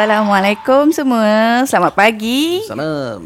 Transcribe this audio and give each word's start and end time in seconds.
Assalamualaikum 0.00 0.96
semua. 0.96 1.60
Selamat 1.68 1.92
pagi. 1.92 2.64
Salam. 2.64 3.20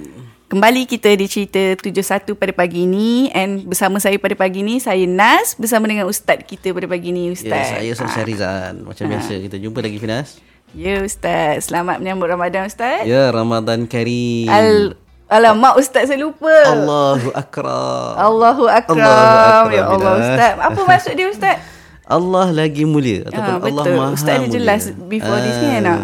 Kembali 0.50 0.90
kita 0.90 1.06
di 1.14 1.30
cerita 1.30 1.78
71 1.78 2.34
pada 2.34 2.50
pagi 2.50 2.82
ini 2.82 3.30
and 3.30 3.62
bersama 3.62 4.02
saya 4.02 4.18
pada 4.18 4.34
pagi 4.34 4.66
ini 4.66 4.82
saya 4.82 5.06
Nas 5.06 5.54
bersama 5.54 5.86
dengan 5.86 6.10
ustaz 6.10 6.42
kita 6.42 6.74
pada 6.74 6.90
pagi 6.90 7.14
ini 7.14 7.30
Ya, 7.30 7.38
ustaz. 7.38 7.78
saya 7.78 7.90
Ustaz 7.94 8.10
Syarizan. 8.10 8.82
Macam 8.82 9.06
biasa 9.06 9.38
kita 9.38 9.54
jumpa 9.62 9.86
lagi 9.86 10.02
Finas. 10.02 10.42
Ya 10.74 10.98
ustaz. 10.98 11.70
Selamat 11.70 12.02
menyambut 12.02 12.26
Ramadan 12.26 12.66
ustaz. 12.66 13.06
Ya, 13.06 13.30
Ramadan 13.30 13.86
Karim. 13.86 14.50
Al 14.50 14.98
Alamak 15.30 15.78
ustaz 15.78 16.10
saya 16.10 16.18
lupa. 16.18 16.50
Allahu 16.66 17.30
akram. 17.38 18.18
Allahu 18.18 18.64
akram. 18.66 18.98
Allahu 18.98 19.38
akram, 19.62 19.66
ya 19.70 19.82
Allah 19.86 20.12
ustaz. 20.18 20.52
Apa 20.58 20.80
maksud 20.90 21.12
dia 21.14 21.30
ustaz? 21.30 21.56
Allah 22.02 22.50
lagi 22.50 22.82
mulia 22.82 23.30
ataupun 23.30 23.62
Allah 23.62 23.62
betul. 23.62 23.94
Maha 23.94 24.10
Ustaz 24.10 24.34
ada 24.34 24.42
mulia. 24.42 24.54
jelas 24.58 24.82
before 25.06 25.38
this 25.38 25.56
ni, 25.62 25.78
nak? 25.78 26.00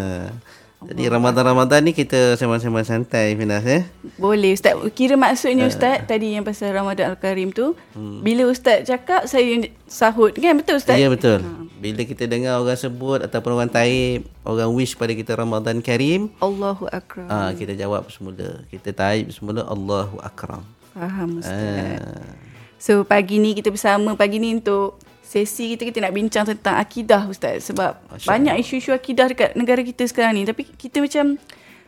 Jadi 0.91 1.07
Ramadan-Ramadan 1.07 1.81
ni 1.81 1.95
kita 1.95 2.35
sembang-sembang 2.35 2.83
santai 2.83 3.31
Finas 3.33 3.63
eh. 3.63 3.87
Boleh 4.19 4.51
ustaz. 4.51 4.75
Kira 4.91 5.15
Eh. 5.15 5.19
maksudnya 5.19 5.63
ustaz 5.63 6.03
tadi 6.03 6.35
yang 6.35 6.43
pasal 6.43 6.75
Ramadan 6.75 7.09
Al-Karim 7.09 7.49
tu 7.49 7.79
bila 7.95 8.45
ustaz 8.45 8.83
cakap 8.83 9.23
saya 9.23 9.71
sahut 9.87 10.35
kan 10.35 10.53
betul 10.53 10.75
ustaz? 10.75 10.99
Hmm. 10.99 11.03
Ya 11.03 11.07
betul. 11.07 11.39
Bila 11.79 12.03
kita 12.03 12.29
dengar 12.29 12.59
orang 12.59 12.77
sebut 12.77 13.23
ataupun 13.23 13.57
orang 13.57 13.71
taib, 13.71 14.29
orang 14.43 14.69
wish 14.69 14.93
pada 14.93 15.17
kita 15.17 15.33
Ramadan 15.33 15.81
Karim, 15.81 16.29
Allahu 16.37 16.85
akram. 16.85 17.25
ah 17.25 17.49
kita 17.51 17.73
jawab 17.73 18.05
semula. 18.07 18.61
Kita 18.67 18.93
taib 18.93 19.33
semula 19.33 19.65
Allahu 19.65 20.21
akram. 20.21 20.61
Faham 20.93 21.41
ustaz. 21.41 21.97
Ah. 21.97 22.37
So 22.77 23.01
pagi 23.01 23.37
ni 23.37 23.57
kita 23.57 23.69
bersama 23.69 24.13
pagi 24.13 24.37
ni 24.37 24.53
untuk 24.53 25.00
sesi 25.31 25.71
kita 25.71 25.87
kita 25.87 26.03
nak 26.03 26.11
bincang 26.11 26.43
tentang 26.43 26.75
akidah 26.75 27.23
ustaz. 27.25 27.63
Sebab 27.65 27.95
Masya 28.11 28.27
banyak 28.27 28.55
isu-isu 28.59 28.91
akidah 28.91 29.25
dekat 29.25 29.55
negara 29.55 29.79
kita 29.79 30.03
sekarang 30.03 30.35
ni. 30.35 30.43
Tapi 30.43 30.67
kita 30.67 30.99
macam 30.99 31.39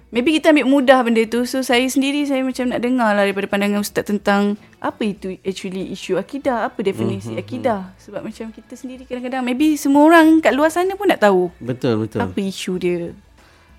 maybe 0.09 0.31
kita 0.31 0.50
ambil 0.50 0.63
mudah 0.66 1.03
benda 1.03 1.19
tu. 1.25 1.44
So 1.44 1.59
saya 1.59 1.83
sendiri 1.85 2.23
saya 2.23 2.39
macam 2.39 2.72
nak 2.72 2.80
dengar 2.80 3.11
lah 3.11 3.27
daripada 3.27 3.45
pandangan 3.45 3.83
ustaz 3.83 4.05
tentang 4.05 4.55
apa 4.80 5.03
itu 5.03 5.35
actually 5.41 5.91
isu 5.91 6.16
akidah 6.16 6.63
apa 6.63 6.80
definisi 6.80 7.31
Mhm, 7.31 7.39
akidah. 7.39 7.91
sebab 7.97 8.22
macam 8.22 8.47
kita 8.50 8.73
sendiri 8.73 9.03
kadang-kadang 9.03 9.41
maybe 9.41 9.75
semua 9.75 10.05
orang 10.05 10.39
kat 10.39 10.52
luar 10.52 10.69
sana 10.69 10.94
pun 10.94 11.07
nak 11.07 11.19
tahu 11.19 11.52
Betul 11.57 12.00
betul. 12.00 12.23
apa 12.23 12.39
isu 12.39 12.73
dia. 12.78 13.11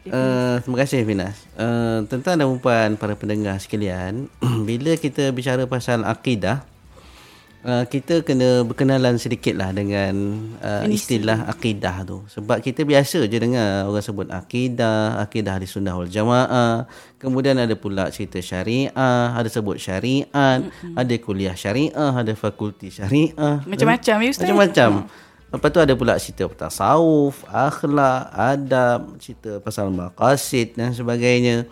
Uh, 0.04 0.60
terima 0.60 0.76
kasih 0.78 1.00
Finas. 1.00 1.48
Uh, 1.54 2.04
tuan-tuan 2.04 2.36
dan 2.36 2.52
puan 2.58 2.90
para 2.92 3.16
pendengar 3.16 3.56
sekalian, 3.56 4.28
bila 4.68 4.96
kita 4.96 5.32
bicara 5.32 5.64
pasal 5.64 6.04
akidah, 6.04 6.60
uh, 7.64 7.84
kita 7.88 8.20
kena 8.22 8.62
berkenalan 8.62 9.16
sedikit 9.16 9.56
lah 9.56 9.72
dengan 9.72 10.14
uh, 10.60 10.84
istilah 10.86 11.48
akidah 11.48 12.04
tu. 12.04 12.22
Sebab 12.28 12.60
kita 12.60 12.84
biasa 12.84 13.24
je 13.24 13.36
dengar 13.40 13.88
orang 13.88 14.04
sebut 14.04 14.28
akidah, 14.30 15.18
akidah 15.18 15.56
di 15.58 15.66
sunnah 15.66 15.96
wal 15.96 16.06
jamaah. 16.06 16.86
Kemudian 17.18 17.56
ada 17.56 17.72
pula 17.74 18.12
cerita 18.12 18.38
syariah, 18.44 18.92
ada 19.32 19.48
sebut 19.48 19.80
syariat, 19.80 20.60
mm-hmm. 20.60 20.94
ada 20.94 21.14
kuliah 21.18 21.56
syariah, 21.56 22.12
ada 22.12 22.36
fakulti 22.36 22.92
syariah. 22.92 23.64
Macam-macam 23.64 24.14
ya 24.20 24.28
ustaz 24.28 24.44
Macam-macam. 24.44 24.90
Lepas 25.54 25.68
tu 25.70 25.78
ada 25.78 25.94
pula 25.94 26.18
cerita 26.18 26.50
tasawuf, 26.50 27.46
akhlak, 27.46 28.26
adab, 28.34 29.14
cerita 29.22 29.62
pasal 29.62 29.88
maqasid 29.94 30.74
dan 30.74 30.90
sebagainya. 30.90 31.64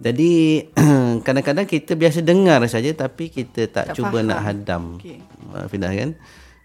Jadi 0.00 0.64
kadang-kadang 1.26 1.68
kita 1.68 1.92
biasa 1.92 2.24
dengar 2.24 2.64
saja 2.64 2.88
tapi 2.96 3.28
kita 3.28 3.68
tak, 3.68 3.92
Tak 3.92 3.96
cuba 4.00 4.24
faham. 4.24 4.28
nak 4.32 4.40
hadam. 4.40 4.82
Okay. 4.96 5.20
Fidah 5.68 5.92
kan? 5.92 6.10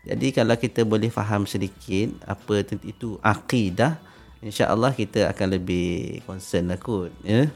Jadi 0.05 0.27
kalau 0.31 0.55
kita 0.55 0.87
boleh 0.87 1.11
faham 1.11 1.43
sedikit 1.49 2.13
apa 2.23 2.63
itu 2.85 3.17
akidah, 3.19 3.97
insya-Allah 4.39 4.93
kita 4.93 5.27
akan 5.33 5.47
lebih 5.57 6.21
concern 6.29 6.69
lah 6.69 6.77
kot, 6.77 7.09
ya. 7.25 7.49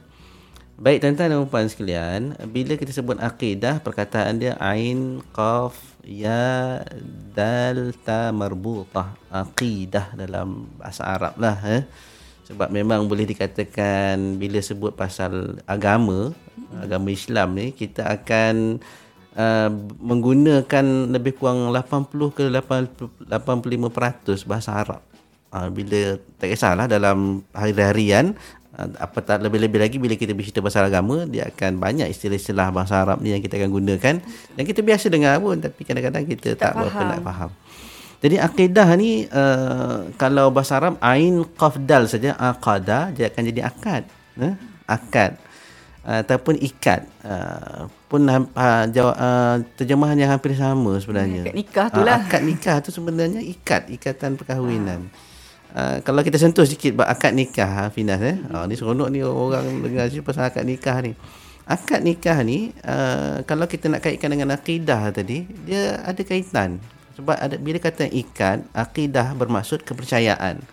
Baik 0.80 1.04
tuan-tuan 1.04 1.30
dan 1.30 1.44
puan 1.46 1.68
sekalian, 1.68 2.40
bila 2.50 2.80
kita 2.80 2.96
sebut 2.96 3.20
akidah, 3.20 3.84
perkataan 3.84 4.40
dia 4.40 4.56
ain, 4.64 5.20
qaf, 5.36 5.76
ya, 6.08 6.82
dal, 7.36 7.92
ta 8.02 8.32
marbutah. 8.32 9.12
Akidah 9.28 10.16
dalam 10.16 10.72
bahasa 10.80 11.04
Arab 11.04 11.36
lah. 11.36 11.60
Eh. 11.68 11.84
Sebab 12.50 12.74
memang 12.74 13.06
boleh 13.06 13.30
dikatakan 13.30 14.42
bila 14.42 14.58
sebut 14.58 14.98
pasal 14.98 15.62
agama, 15.70 16.34
agama 16.82 17.14
Islam 17.14 17.54
ni, 17.54 17.70
kita 17.78 18.10
akan 18.10 18.82
uh, 19.38 19.70
menggunakan 20.02 20.86
lebih 21.14 21.38
kurang 21.38 21.70
80 21.70 22.10
ke 22.34 22.44
80, 22.50 23.30
85% 23.30 24.50
bahasa 24.50 24.70
Arab. 24.74 25.02
Uh, 25.50 25.70
bila 25.70 26.18
tak 26.38 26.54
kisahlah 26.54 26.86
dalam 26.86 27.42
hari-harian 27.54 28.38
uh, 28.78 28.90
apa 29.02 29.18
tak 29.22 29.42
lebih-lebih 29.42 29.82
lagi 29.82 29.98
bila 29.98 30.14
kita 30.14 30.38
bercerita 30.38 30.62
pasal 30.62 30.86
agama 30.86 31.26
dia 31.26 31.50
akan 31.50 31.82
banyak 31.82 32.06
istilah-istilah 32.06 32.70
bahasa 32.70 33.02
Arab 33.02 33.18
ni 33.26 33.34
yang 33.34 33.42
kita 33.42 33.58
akan 33.58 33.74
gunakan 33.74 34.22
dan 34.54 34.64
kita 34.66 34.86
biasa 34.86 35.10
dengar 35.10 35.42
pun 35.42 35.58
tapi 35.58 35.82
kadang-kadang 35.82 36.22
kita 36.30 36.54
tak, 36.54 36.78
tak 36.78 36.86
berapa 36.86 36.94
faham. 36.94 37.10
nak 37.10 37.22
faham. 37.26 37.50
Jadi 38.20 38.36
akidah 38.36 38.88
ni 39.00 39.24
uh, 39.32 40.12
kalau 40.20 40.52
bahasa 40.52 40.76
Arab 40.76 41.00
ain 41.00 41.40
qaf 41.56 41.80
dal 41.80 42.04
saja 42.12 42.36
aqada 42.36 43.16
dia 43.16 43.32
akan 43.32 43.44
jadi 43.48 43.62
akad. 43.64 44.04
Eh? 44.40 44.54
Akad 44.84 45.40
ataupun 46.10 46.58
ikat 46.58 47.06
uh, 47.22 47.86
pun 48.10 48.26
uh, 48.26 48.42
jawab, 48.90 49.14
uh, 49.14 49.62
terjemahan 49.78 50.18
yang 50.18 50.32
hampir 50.34 50.58
sama 50.58 50.98
sebenarnya. 50.98 51.46
Akad 51.46 51.56
nikah 51.56 51.88
tu 51.94 52.02
lah. 52.02 52.18
Ah, 52.18 52.26
akad 52.26 52.42
nikah 52.42 52.76
tu 52.82 52.90
sebenarnya 52.90 53.42
ikat, 53.46 53.94
ikatan 53.94 54.34
perkahwinan. 54.40 55.12
Uh, 55.70 56.02
kalau 56.02 56.26
kita 56.26 56.42
sentuh 56.42 56.66
sikit 56.66 56.98
bab 56.98 57.06
akad 57.06 57.38
nikah 57.38 57.70
ha, 57.70 57.84
Finas 57.94 58.18
eh. 58.26 58.42
Uh, 58.50 58.66
ni 58.66 58.74
seronok 58.74 59.10
ni 59.14 59.22
orang 59.22 59.86
dengar 59.86 60.10
cerita 60.10 60.26
pasal 60.26 60.50
akad 60.50 60.66
nikah 60.66 60.98
ni. 61.06 61.14
Akad 61.70 62.02
nikah 62.02 62.42
ni 62.42 62.74
uh, 62.82 63.46
kalau 63.46 63.70
kita 63.70 63.86
nak 63.94 64.02
kaitkan 64.02 64.34
dengan 64.34 64.58
akidah 64.58 65.14
tadi, 65.14 65.46
dia 65.70 66.02
ada 66.02 66.22
kaitan. 66.26 66.82
Sebab 67.20 67.36
ada 67.36 67.56
bila 67.60 67.78
kata 67.84 68.08
ikat, 68.08 68.64
akidah 68.72 69.36
bermaksud 69.36 69.84
kepercayaan. 69.84 70.64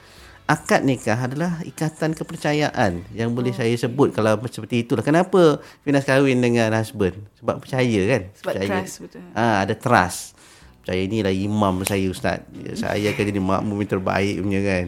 Akad 0.47 0.87
nikah 0.87 1.19
adalah 1.19 1.59
ikatan 1.67 2.15
kepercayaan 2.15 3.03
yang 3.11 3.35
boleh 3.35 3.51
saya 3.51 3.75
sebut 3.75 4.15
kalau 4.15 4.39
seperti 4.47 4.87
itulah. 4.87 5.03
Kenapa 5.03 5.59
Finas 5.83 6.07
kahwin 6.07 6.39
dengan 6.39 6.71
husband? 6.71 7.19
Sebab 7.43 7.59
percaya 7.59 8.01
kan? 8.07 8.23
Sebab 8.31 8.55
percaya. 8.55 8.69
trust, 8.79 8.95
betul. 9.03 9.27
Ah, 9.35 9.67
ada 9.67 9.75
trust. 9.75 10.39
Saya 10.87 11.03
inilah 11.03 11.35
imam 11.35 11.83
saya 11.83 12.07
ustaz. 12.07 12.47
Ya, 12.63 12.79
Saya 12.79 13.11
akan 13.11 13.25
jadi 13.27 13.43
makmum 13.43 13.83
yang 13.83 13.91
terbaik 13.99 14.39
punya 14.39 14.61
kan. 14.63 14.87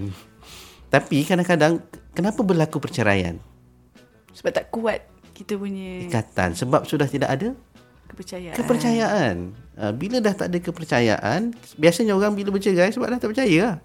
Tapi 0.95 1.27
kadang-kadang 1.27 1.83
kenapa 2.15 2.39
berlaku 2.47 2.79
perceraian? 2.79 3.43
sebab 4.39 4.55
tak 4.55 4.71
kuat 4.71 5.03
kita 5.35 5.59
punya 5.59 6.07
Ikatan 6.07 6.55
sebab 6.55 6.87
sudah 6.87 7.11
tidak 7.11 7.31
ada 7.35 7.59
kepercayaan 8.09 8.57
kepercayaan. 8.57 9.35
Ah, 9.79 9.93
bila 9.95 10.19
dah 10.19 10.35
tak 10.35 10.51
ada 10.51 10.59
kepercayaan, 10.59 11.55
biasanya 11.79 12.19
orang 12.19 12.35
bila 12.35 12.51
bercerai 12.51 12.91
sebab 12.91 13.15
dah 13.15 13.21
tak 13.23 13.31
percaya 13.31 13.59
lah. 13.63 13.77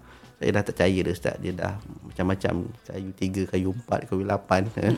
Saya 0.42 0.50
dah 0.50 0.62
tak 0.66 0.74
percaya 0.74 0.98
dah 1.06 1.12
ustaz. 1.14 1.36
Dia 1.38 1.52
dah 1.54 1.74
macam-macam 2.02 2.54
kayu 2.90 3.10
tiga, 3.14 3.42
kayu 3.46 3.70
empat, 3.70 4.00
kayu 4.10 4.26
lapan. 4.26 4.66
Eh. 4.80 4.96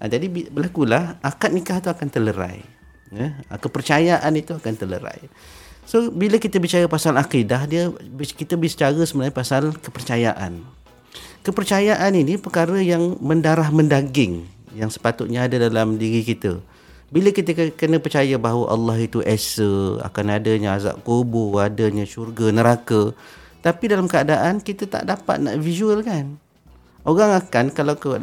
Ah, 0.00 0.08
jadi 0.08 0.28
berlakulah 0.28 1.20
akad 1.20 1.52
nikah 1.52 1.80
tu 1.84 1.92
akan 1.92 2.08
terlerai. 2.08 2.64
Eh. 3.12 3.30
Ah, 3.52 3.58
kepercayaan 3.60 4.32
itu 4.36 4.56
akan 4.56 4.72
terlerai. 4.76 5.28
So 5.86 6.10
bila 6.10 6.42
kita 6.42 6.58
bicara 6.58 6.90
pasal 6.90 7.14
akidah 7.14 7.62
dia 7.70 7.94
kita 8.18 8.58
bicara 8.58 8.98
sebenarnya 9.06 9.34
pasal 9.36 9.70
kepercayaan. 9.78 10.66
Kepercayaan 11.46 12.10
ini 12.18 12.42
perkara 12.42 12.82
yang 12.82 13.22
mendarah 13.22 13.70
mendaging 13.70 14.50
yang 14.74 14.90
sepatutnya 14.90 15.46
ada 15.46 15.62
dalam 15.62 15.94
diri 15.94 16.26
kita. 16.26 16.58
Bila 17.06 17.30
kita 17.30 17.54
ke- 17.54 17.74
kena 17.78 18.02
percaya 18.02 18.34
bahawa 18.34 18.74
Allah 18.74 18.98
itu 18.98 19.22
esa, 19.22 20.02
akan 20.02 20.26
adanya 20.34 20.74
azab 20.74 20.98
kubur, 21.06 21.62
adanya 21.62 22.02
syurga, 22.02 22.50
neraka. 22.50 23.14
Tapi 23.62 23.84
dalam 23.86 24.10
keadaan 24.10 24.58
kita 24.58 24.90
tak 24.90 25.06
dapat 25.06 25.38
nak 25.38 25.58
visual 25.62 26.02
kan. 26.02 26.34
Orang 27.06 27.38
akan 27.38 27.70
kalau 27.70 27.94
ke 27.94 28.18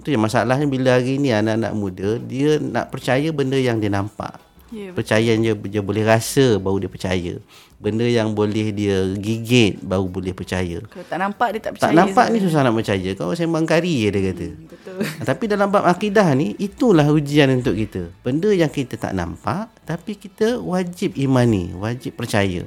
tu 0.00 0.08
yang 0.08 0.24
masalahnya 0.24 0.64
bila 0.64 0.96
hari 0.96 1.20
ni 1.20 1.36
anak-anak 1.36 1.72
muda 1.76 2.16
dia 2.16 2.56
nak 2.56 2.88
percaya 2.88 3.28
benda 3.28 3.60
yang 3.60 3.76
dia 3.76 3.92
nampak. 3.92 4.45
Ya, 4.74 4.90
Percaya 4.90 5.30
dia, 5.38 5.54
dia 5.54 5.78
boleh 5.78 6.02
rasa 6.02 6.58
baru 6.58 6.82
dia 6.82 6.90
percaya. 6.90 7.38
Benda 7.78 8.02
yang 8.02 8.34
boleh 8.34 8.74
dia 8.74 9.14
gigit 9.14 9.78
baru 9.78 10.10
boleh 10.10 10.34
percaya. 10.34 10.82
Kalau 10.90 11.06
tak 11.06 11.18
nampak 11.22 11.48
dia 11.54 11.60
tak 11.62 11.72
percaya. 11.78 11.92
Tak 11.92 11.94
nampak 11.94 12.26
ni 12.34 12.38
susah 12.42 12.60
nak 12.66 12.74
percaya. 12.74 13.08
Kau 13.14 13.30
sembang 13.30 13.62
kari 13.62 13.94
je 14.02 14.08
dia 14.10 14.22
kata. 14.32 14.46
Betul. 14.66 14.98
Tapi 15.22 15.44
dalam 15.46 15.68
bab 15.70 15.86
akidah 15.86 16.26
ni 16.34 16.58
itulah 16.58 17.06
ujian 17.06 17.46
untuk 17.54 17.78
kita. 17.78 18.10
Benda 18.26 18.50
yang 18.50 18.72
kita 18.72 18.98
tak 18.98 19.14
nampak 19.14 19.70
tapi 19.86 20.18
kita 20.18 20.58
wajib 20.58 21.14
imani, 21.14 21.70
wajib 21.78 22.18
percaya. 22.18 22.66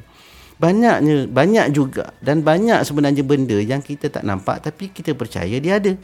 Banyaknya 0.59 1.27
banyak 1.27 1.71
juga 1.75 2.15
dan 2.23 2.43
banyak 2.43 2.83
sebenarnya 2.83 3.23
benda 3.27 3.59
yang 3.59 3.83
kita 3.83 4.07
tak 4.07 4.23
nampak 4.23 4.63
tapi 4.63 4.87
kita 4.87 5.11
percaya 5.15 5.55
dia 5.59 5.83
ada. 5.83 5.99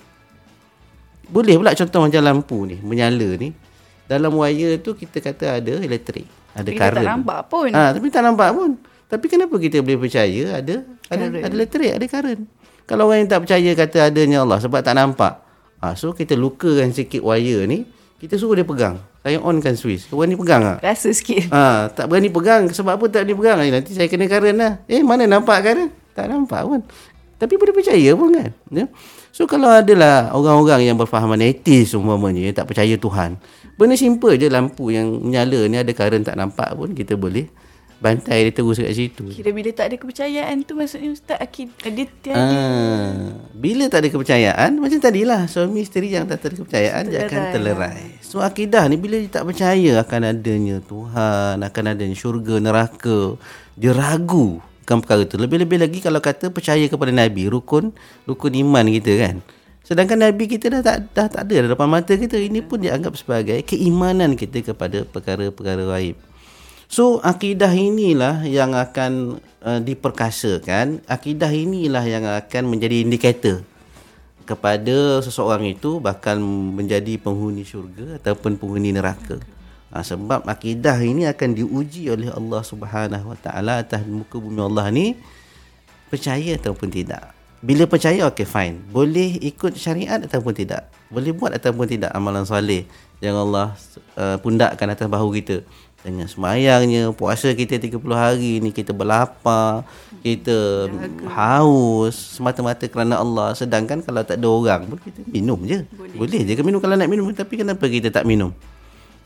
Boleh 1.32 1.56
pula 1.56 1.72
contoh 1.72 2.04
macam 2.04 2.22
lampu 2.22 2.58
ni, 2.68 2.78
menyala 2.84 3.40
ni. 3.40 3.54
Dalam 4.06 4.32
wire 4.34 4.78
tu 4.80 4.94
kita 4.94 5.18
kata 5.18 5.58
ada 5.58 5.74
elektrik, 5.78 6.26
ada 6.54 6.64
Kita 6.64 6.78
tak 6.78 6.90
current. 6.94 7.08
nampak 7.08 7.40
pun. 7.48 7.70
Ah, 7.72 7.90
tapi 7.90 8.08
tak 8.08 8.22
nampak 8.22 8.50
pun. 8.54 8.70
Tapi 9.06 9.26
kenapa 9.26 9.56
kita 9.56 9.82
boleh 9.82 10.00
percaya 10.00 10.62
ada 10.62 10.76
ada 11.06 11.24
Current. 11.26 11.42
ada 11.42 11.54
elektrik, 11.54 11.92
ada 11.94 12.06
current. 12.06 12.42
Kalau 12.86 13.10
orang 13.10 13.26
yang 13.26 13.30
tak 13.30 13.42
percaya 13.42 13.72
kata 13.74 13.98
adanya 14.04 14.38
Allah 14.42 14.62
sebab 14.62 14.80
tak 14.80 14.94
nampak. 14.94 15.42
Ha, 15.80 15.94
so 15.94 16.14
kita 16.14 16.34
lukakan 16.34 16.90
sikit 16.90 17.22
wire 17.22 17.66
ni, 17.66 17.86
kita 18.18 18.38
suruh 18.38 18.54
dia 18.54 18.64
pegang. 18.64 19.02
Saya 19.22 19.42
onkan 19.42 19.74
switch. 19.74 20.06
Kau 20.06 20.22
berani 20.22 20.38
pegang 20.38 20.62
tak? 20.62 20.78
Rasa 20.86 21.10
sikit. 21.10 21.50
Ha, 21.50 21.90
tak 21.90 22.06
berani 22.06 22.30
pegang. 22.30 22.70
Sebab 22.70 22.94
apa 22.94 23.06
tak 23.08 23.26
berani 23.26 23.34
pegang? 23.36 23.58
Eh, 23.60 23.72
nanti 23.72 23.98
saya 23.98 24.06
kena 24.06 24.30
karen 24.30 24.54
lah. 24.54 24.74
Eh, 24.86 25.02
mana 25.02 25.26
nampak 25.26 25.66
karen? 25.66 25.90
Tak 26.14 26.30
nampak 26.30 26.62
pun. 26.62 26.86
Tapi 27.36 27.54
boleh 27.58 27.74
percaya 27.74 28.14
pun 28.14 28.30
kan? 28.32 28.54
Ya? 28.70 28.86
So, 29.30 29.44
kalau 29.44 29.68
adalah 29.68 30.32
orang-orang 30.32 30.86
yang 30.86 30.96
berfahaman 30.96 31.42
etis 31.42 31.92
umpamanya, 31.92 32.40
yang 32.40 32.56
tak 32.56 32.70
percaya 32.70 32.96
Tuhan. 32.96 33.36
Benda 33.76 34.00
simple 34.00 34.40
je 34.40 34.48
lampu 34.48 34.88
yang 34.96 35.20
menyala 35.20 35.68
ni 35.68 35.76
ada 35.76 35.92
karen 35.92 36.24
tak 36.24 36.40
nampak 36.40 36.72
pun, 36.80 36.96
kita 36.96 37.20
boleh 37.20 37.52
bantai 38.00 38.48
dia 38.48 38.52
terus 38.52 38.78
kat 38.80 38.92
situ. 38.92 39.24
Kira 39.32 39.56
bila 39.56 39.72
tak 39.72 39.92
ada 39.92 39.96
kepercayaan 39.96 40.68
tu 40.68 40.76
maksudnya 40.76 41.16
Ustaz 41.16 41.40
akid 41.40 41.72
dia 41.80 42.06
tiada. 42.22 42.38
Ah, 42.38 43.12
bila 43.56 43.88
tak 43.88 44.04
ada 44.04 44.08
kepercayaan 44.12 44.78
macam 44.78 45.00
tadilah 45.00 45.48
suami 45.48 45.84
isteri 45.84 46.12
yang 46.12 46.28
tak 46.28 46.44
ada 46.44 46.56
kepercayaan 46.60 47.04
dia 47.08 47.20
akan 47.26 47.42
terlerai. 47.56 48.20
So 48.20 48.44
akidah 48.44 48.86
ni 48.92 49.00
bila 49.00 49.16
dia 49.20 49.32
tak 49.32 49.48
percaya 49.48 50.04
akan 50.04 50.22
adanya 50.28 50.84
Tuhan, 50.84 51.56
akan 51.64 51.84
adanya 51.96 52.16
syurga, 52.16 52.60
neraka, 52.60 53.40
dia 53.80 53.96
ragu 53.96 54.60
kan 54.86 55.02
perkara 55.02 55.26
tu. 55.26 55.42
Lebih-lebih 55.42 55.82
lagi 55.82 56.00
kalau 56.04 56.22
kata 56.22 56.54
percaya 56.54 56.86
kepada 56.86 57.10
nabi, 57.10 57.48
rukun 57.50 57.96
rukun 58.28 58.54
iman 58.54 58.86
kita 58.92 59.12
kan. 59.18 59.36
Sedangkan 59.86 60.18
nabi 60.18 60.50
kita 60.50 60.74
dah 60.74 60.82
tak 60.82 61.14
dah 61.14 61.30
tak 61.30 61.46
ada 61.46 61.70
depan 61.70 61.86
mata 61.86 62.18
kita. 62.18 62.42
Ini 62.42 62.66
pun 62.66 62.82
dianggap 62.82 63.14
sebagai 63.14 63.62
keimanan 63.62 64.34
kita 64.34 64.74
kepada 64.74 65.06
perkara-perkara 65.06 65.86
gaib. 65.86 66.18
So 66.90 67.22
akidah 67.22 67.70
inilah 67.70 68.50
yang 68.50 68.74
akan 68.74 69.38
uh, 69.62 69.80
diperkasakan. 69.86 71.06
Akidah 71.06 71.54
inilah 71.54 72.02
yang 72.02 72.26
akan 72.26 72.64
menjadi 72.66 73.06
indikator 73.06 73.62
kepada 74.50 75.22
seseorang 75.22 75.70
itu 75.70 76.02
bakal 76.02 76.42
menjadi 76.42 77.22
penghuni 77.22 77.62
syurga 77.62 78.18
ataupun 78.18 78.58
penghuni 78.58 78.90
neraka. 78.90 79.38
Ha, 79.94 80.02
sebab 80.02 80.50
akidah 80.50 80.98
ini 80.98 81.30
akan 81.30 81.54
diuji 81.54 82.10
oleh 82.10 82.34
Allah 82.34 82.62
Subhanahu 82.66 83.32
Wa 83.34 83.38
Taala 83.38 83.86
atas 83.86 84.02
muka 84.06 84.42
bumi 84.42 84.62
Allah 84.66 84.90
ni 84.90 85.14
percaya 86.10 86.58
ataupun 86.58 86.90
tidak. 86.90 87.35
Bila 87.64 87.88
percaya 87.88 88.28
okey 88.32 88.48
fine. 88.48 88.82
Boleh 88.92 89.40
ikut 89.40 89.76
syariat 89.80 90.20
ataupun 90.20 90.52
tidak. 90.52 90.92
Boleh 91.08 91.32
buat 91.32 91.56
ataupun 91.56 91.88
tidak 91.88 92.12
amalan 92.12 92.44
soleh 92.44 92.84
yang 93.24 93.36
Allah 93.40 93.74
uh, 94.20 94.38
pundakkan 94.44 94.92
atas 94.92 95.08
bahu 95.08 95.32
kita 95.40 95.64
dengan 96.06 96.30
semayangnya 96.30 97.10
puasa 97.18 97.50
kita 97.58 97.82
30 97.82 97.98
hari 98.14 98.62
ni 98.62 98.70
kita 98.70 98.94
berlapar 98.94 99.82
kita 100.22 100.86
Jaga. 100.86 101.26
haus 101.34 102.38
semata-mata 102.38 102.86
kerana 102.86 103.18
Allah 103.18 103.58
sedangkan 103.58 104.06
kalau 104.06 104.22
tak 104.22 104.38
ada 104.38 104.46
orang 104.46 104.86
pun 104.86 105.02
kita 105.02 105.26
minum 105.26 105.58
je 105.66 105.82
boleh, 105.98 106.14
boleh 106.14 106.42
je 106.46 106.54
ke 106.54 106.62
minum 106.62 106.78
kalau 106.78 106.94
nak 106.94 107.10
minum 107.10 107.26
tapi 107.34 107.58
kenapa 107.58 107.90
kita 107.90 108.14
tak 108.14 108.22
minum 108.22 108.54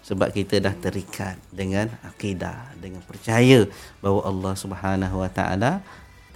sebab 0.07 0.31
kita 0.31 0.63
dah 0.63 0.71
terikat 0.79 1.35
dengan 1.51 1.91
akidah 2.07 2.71
dengan 2.79 3.03
percaya 3.03 3.67
bahawa 3.99 4.31
Allah 4.31 4.53
Subhanahu 4.55 5.15
Wa 5.19 5.29
Taala 5.35 5.83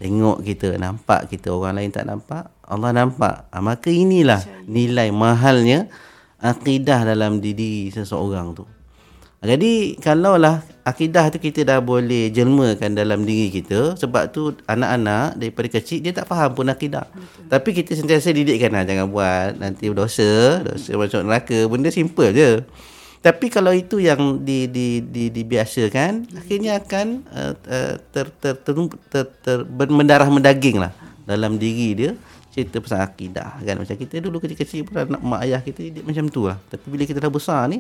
tengok 0.02 0.42
kita 0.42 0.78
nampak 0.82 1.30
kita 1.30 1.54
orang 1.54 1.82
lain 1.82 1.92
tak 1.94 2.10
nampak 2.10 2.50
Allah 2.66 2.92
nampak 2.96 3.50
ha, 3.52 3.62
maka 3.62 3.92
inilah 3.92 4.42
nilai 4.66 5.14
mahalnya 5.14 5.92
akidah 6.42 7.06
dalam 7.06 7.40
diri 7.40 7.92
seseorang 7.94 8.58
tu 8.58 8.66
jadi 9.44 10.00
kalaulah 10.00 10.64
akidah 10.88 11.28
tu 11.28 11.36
kita 11.36 11.68
dah 11.68 11.84
boleh 11.84 12.32
jelmakan 12.32 12.96
dalam 12.96 13.28
diri 13.28 13.52
kita 13.52 14.00
sebab 14.00 14.32
tu 14.32 14.56
anak-anak 14.72 15.36
daripada 15.36 15.68
kecil 15.68 16.00
dia 16.00 16.16
tak 16.16 16.32
faham 16.32 16.56
pun 16.56 16.72
akidah. 16.72 17.12
Betul. 17.12 17.52
Tapi 17.52 17.70
kita 17.76 17.92
sentiasa 18.00 18.32
didikkan 18.32 18.72
lah 18.72 18.88
jangan 18.88 19.12
buat 19.12 19.60
nanti 19.60 19.92
dosa, 19.92 20.64
dosa 20.64 20.96
masuk 20.96 21.28
neraka, 21.28 21.60
benda 21.68 21.92
simple 21.92 22.32
je. 22.32 22.64
Tapi 23.24 23.48
kalau 23.48 23.72
itu 23.72 24.04
yang 24.04 24.44
di 24.44 24.68
di 24.68 25.00
di 25.00 25.32
dibiasakan 25.32 26.36
akhirnya 26.36 26.84
akan 26.84 27.24
uh, 27.32 27.56
ter, 28.12 28.28
ter, 28.36 28.56
ter, 28.60 28.76
ter, 28.76 28.76
ter, 29.08 29.26
ter, 29.40 29.58
mendarah 29.88 30.28
mendaging 30.28 30.84
lah 30.84 30.92
dalam 31.24 31.56
diri 31.56 31.96
dia 31.96 32.12
cerita 32.52 32.84
pasal 32.84 33.00
akidah 33.00 33.64
kan 33.64 33.80
macam 33.80 33.96
kita 33.96 34.20
dulu 34.20 34.44
kecil-kecil 34.44 34.86
pun 34.86 35.08
anak 35.08 35.24
mak 35.24 35.40
ayah 35.48 35.64
kita 35.64 35.80
didik 35.88 36.04
macam 36.04 36.28
tu 36.28 36.52
lah 36.52 36.60
tapi 36.68 36.86
bila 36.86 37.08
kita 37.08 37.24
dah 37.24 37.32
besar 37.32 37.66
ni 37.72 37.80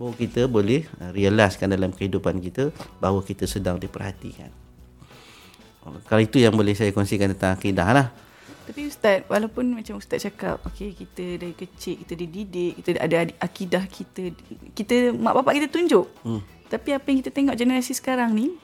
bahawa 0.00 0.16
kita 0.16 0.48
boleh 0.48 0.88
uh, 0.96 1.12
realizekan 1.12 1.68
dalam 1.68 1.92
kehidupan 1.92 2.40
kita 2.40 2.72
bahawa 3.04 3.20
kita 3.20 3.44
sedang 3.44 3.76
diperhatikan. 3.76 4.48
Kalau 5.80 6.22
itu 6.24 6.40
yang 6.40 6.56
boleh 6.56 6.72
saya 6.72 6.88
kongsikan 6.92 7.36
tentang 7.36 7.56
akidah 7.56 7.88
lah. 7.92 8.06
Tapi 8.70 8.86
Ustaz, 8.86 9.26
walaupun 9.26 9.74
macam 9.74 9.98
Ustaz 9.98 10.22
cakap, 10.22 10.62
okay, 10.62 10.94
kita 10.94 11.42
dari 11.42 11.58
kecil, 11.58 12.06
kita 12.06 12.14
dididik, 12.14 12.78
kita 12.78 13.02
ada 13.02 13.26
akidah 13.42 13.82
kita, 13.82 14.30
kita 14.78 15.10
mak 15.10 15.42
bapak 15.42 15.58
kita 15.58 15.66
tunjuk. 15.74 16.06
Hmm. 16.22 16.38
Tapi 16.70 16.94
apa 16.94 17.02
yang 17.10 17.18
kita 17.18 17.34
tengok 17.34 17.58
generasi 17.58 17.98
sekarang 17.98 18.30
ni, 18.30 18.54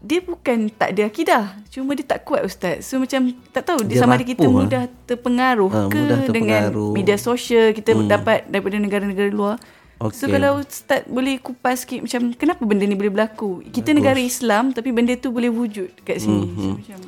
dia 0.00 0.24
bukan 0.24 0.72
tak 0.72 0.96
ada 0.96 1.12
akidah. 1.12 1.60
Cuma 1.68 1.92
dia 1.92 2.08
tak 2.08 2.24
kuat 2.24 2.48
Ustaz. 2.48 2.88
So 2.88 2.96
macam 2.96 3.36
tak 3.52 3.68
tahu 3.68 3.84
dia, 3.84 4.00
dia 4.00 4.00
sama 4.00 4.16
ada 4.16 4.24
kita 4.24 4.48
lah. 4.48 4.54
mudah 4.64 4.82
terpengaruh 5.04 5.68
ha, 5.68 5.80
ke 5.92 5.98
mudah 6.00 6.18
terpengaruh. 6.24 6.32
dengan 6.32 6.96
media 6.96 7.16
sosial 7.20 7.76
kita 7.76 7.92
hmm. 7.92 8.08
dapat 8.08 8.48
daripada 8.48 8.80
negara-negara 8.80 9.28
luar. 9.28 9.60
Okay. 10.00 10.16
So 10.16 10.24
kalau 10.32 10.64
Ustaz 10.64 11.04
boleh 11.04 11.36
kupas 11.36 11.84
sikit 11.84 12.00
macam 12.00 12.32
kenapa 12.32 12.64
benda 12.64 12.88
ni 12.88 12.96
boleh 12.96 13.12
berlaku? 13.12 13.60
Kita 13.60 13.92
Bagus. 13.92 13.98
negara 14.00 14.20
Islam 14.24 14.72
tapi 14.72 14.88
benda 14.88 15.12
tu 15.20 15.36
boleh 15.36 15.52
wujud 15.52 15.92
kat 16.00 16.16
sini. 16.24 16.48
Mm-hmm. 16.48 16.64
So, 16.64 16.76
macam 16.80 16.98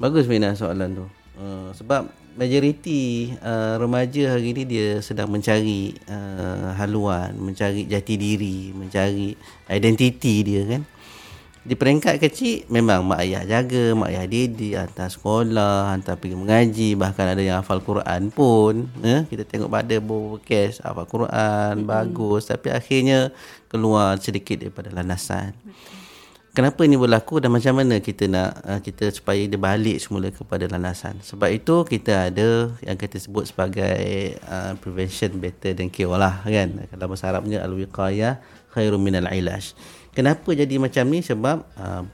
Bagus 0.00 0.24
Mina 0.28 0.52
soalan 0.52 1.00
tu. 1.00 1.06
Uh, 1.40 1.72
sebab 1.72 2.04
majoriti 2.36 3.32
uh, 3.40 3.80
remaja 3.80 4.36
hari 4.36 4.52
ni 4.52 4.68
dia 4.68 5.00
sedang 5.00 5.32
mencari 5.32 5.96
uh, 6.04 6.76
haluan, 6.76 7.32
mencari 7.40 7.88
jati 7.88 8.20
diri, 8.20 8.76
mencari 8.76 9.32
identiti 9.72 10.44
dia 10.44 10.68
kan 10.68 10.84
di 11.60 11.76
peringkat 11.76 12.16
kecil 12.16 12.64
memang 12.72 13.04
mak 13.04 13.20
ayah 13.20 13.44
jaga, 13.44 13.92
mak 13.92 14.08
ayah 14.08 14.24
didik, 14.24 14.80
hantar 14.80 15.12
sekolah, 15.12 15.92
hantar 15.92 16.16
pergi 16.16 16.32
mengaji, 16.32 16.88
bahkan 16.96 17.36
ada 17.36 17.42
yang 17.44 17.60
hafal 17.60 17.84
Quran 17.84 18.32
pun. 18.32 18.88
Eh? 19.04 19.28
Kita 19.28 19.44
tengok 19.44 19.68
pada 19.68 19.96
beberapa 20.00 20.40
kes 20.40 20.80
hafal 20.80 21.04
Quran, 21.04 21.84
hmm. 21.84 21.86
bagus. 21.86 22.48
Tapi 22.48 22.72
akhirnya 22.72 23.28
keluar 23.68 24.16
sedikit 24.24 24.64
daripada 24.64 24.88
landasan. 24.88 25.52
Kenapa 26.60 26.84
ini 26.84 27.00
berlaku 27.00 27.40
dan 27.40 27.56
macam 27.56 27.72
mana 27.72 28.04
kita 28.04 28.28
nak 28.28 28.60
uh, 28.68 28.80
kita 28.84 29.08
supaya 29.08 29.48
dia 29.48 29.56
balik 29.56 29.96
semula 29.96 30.28
kepada 30.28 30.68
landasan. 30.68 31.16
Sebab 31.24 31.48
itu 31.48 31.88
kita 31.88 32.28
ada 32.28 32.68
yang 32.84 33.00
kita 33.00 33.16
sebut 33.16 33.48
sebagai 33.48 34.36
uh, 34.44 34.76
prevention 34.76 35.40
better 35.40 35.72
than 35.72 35.88
cure 35.88 36.20
lah 36.20 36.44
kan. 36.44 36.84
Kalau 36.92 37.08
bahasa 37.08 37.32
Arabnya 37.32 37.64
al-wiqayah 37.64 38.44
khairun 38.76 39.00
minal 39.00 39.24
ilaj. 39.32 39.72
Kenapa 40.12 40.52
jadi 40.52 40.76
macam 40.76 41.08
ni? 41.08 41.24
Sebab 41.24 41.64
uh, 41.80 42.04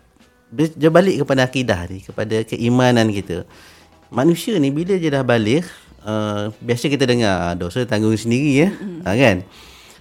dia 0.55 0.95
balik 0.95 1.27
kepada 1.27 1.43
akidah 1.43 1.91
ni, 1.91 2.07
kepada 2.07 2.47
keimanan 2.47 3.11
kita. 3.11 3.43
Manusia 4.15 4.55
ni 4.63 4.71
bila 4.71 4.95
dia 4.95 5.11
dah 5.11 5.27
balik, 5.27 5.67
uh, 6.07 6.55
biasa 6.63 6.87
kita 6.87 7.03
dengar 7.03 7.59
dosa 7.59 7.83
tanggung 7.83 8.15
sendiri 8.15 8.63
ya, 8.63 8.69
mm-hmm. 8.71 9.03
ha, 9.03 9.11
kan? 9.11 9.37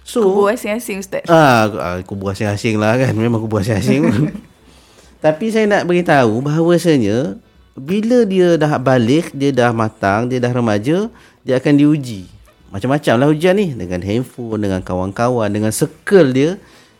So, 0.06 0.22
kubur 0.22 0.54
asing-asing 0.54 1.02
Ustaz. 1.02 1.26
Ah, 1.26 1.66
uh, 1.66 1.98
kubur 2.06 2.30
asing-asing 2.30 2.78
lah 2.78 2.94
kan. 2.94 3.10
Memang 3.18 3.42
kubur 3.42 3.58
asing-asing. 3.58 4.06
Tapi 5.24 5.50
saya 5.50 5.66
nak 5.66 5.90
beritahu 5.90 6.38
bahawasanya 6.46 7.34
bila 7.74 8.22
dia 8.22 8.54
dah 8.54 8.78
balik, 8.78 9.34
dia 9.34 9.50
dah 9.50 9.74
matang, 9.74 10.30
dia 10.30 10.38
dah 10.38 10.54
remaja, 10.54 11.10
dia 11.42 11.58
akan 11.58 11.74
diuji. 11.74 12.30
Macam-macam 12.70 13.14
lah 13.18 13.28
ujian 13.34 13.58
ni. 13.58 13.74
Dengan 13.74 13.98
handphone, 13.98 14.62
dengan 14.62 14.78
kawan-kawan, 14.86 15.50
dengan 15.50 15.74
circle 15.74 16.30
dia 16.30 16.50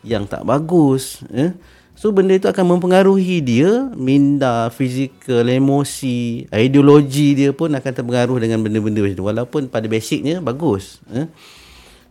yang 0.07 0.23
tak 0.25 0.47
bagus 0.47 1.27
eh? 1.35 1.51
so 1.99 2.15
benda 2.15 2.39
itu 2.39 2.47
akan 2.47 2.79
mempengaruhi 2.79 3.43
dia 3.43 3.91
minda 3.99 4.71
fizikal 4.71 5.43
emosi 5.43 6.47
ideologi 6.55 7.35
dia 7.35 7.51
pun 7.51 7.75
akan 7.75 7.91
terpengaruh 7.91 8.39
dengan 8.39 8.63
benda-benda 8.63 9.03
macam 9.03 9.19
tu 9.19 9.27
walaupun 9.27 9.63
pada 9.67 9.91
basicnya 9.91 10.39
bagus 10.39 11.03
eh? 11.11 11.27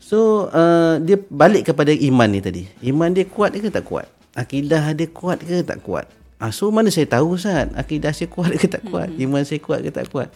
So 0.06 0.54
uh, 0.54 1.02
dia 1.02 1.18
balik 1.34 1.74
kepada 1.74 1.90
iman 1.90 2.30
ni 2.30 2.40
tadi. 2.46 2.64
Iman 2.86 3.10
dia 3.10 3.26
kuat 3.26 3.58
ke 3.58 3.74
tak 3.74 3.90
kuat? 3.90 4.06
Akidah 4.38 4.94
dia 4.94 5.10
kuat 5.10 5.42
ke 5.42 5.66
tak 5.66 5.82
kuat? 5.82 6.06
Ah, 6.38 6.52
so 6.52 6.70
mana 6.70 6.94
saya 6.94 7.10
tahu 7.10 7.40
Ustaz? 7.40 7.72
Akidah 7.74 8.14
saya 8.14 8.30
kuat 8.30 8.54
ke 8.54 8.70
tak 8.70 8.86
kuat? 8.86 9.10
Hmm. 9.10 9.24
Iman 9.24 9.42
saya 9.48 9.58
kuat 9.58 9.82
ke 9.82 9.90
tak 9.90 10.12
kuat? 10.14 10.30